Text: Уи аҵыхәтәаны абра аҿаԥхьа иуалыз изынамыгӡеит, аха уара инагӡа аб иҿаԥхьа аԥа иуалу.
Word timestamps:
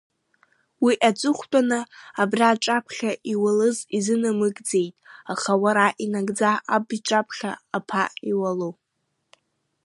Уи 0.83 0.93
аҵыхәтәаны 1.07 1.79
абра 2.21 2.47
аҿаԥхьа 2.51 3.11
иуалыз 3.31 3.77
изынамыгӡеит, 3.97 4.95
аха 5.33 5.53
уара 5.63 5.87
инагӡа 6.03 6.51
аб 6.75 6.85
иҿаԥхьа 6.97 7.51
аԥа 7.77 8.03
иуалу. 8.31 8.73